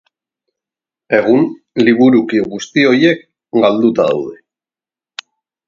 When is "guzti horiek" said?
2.55-3.23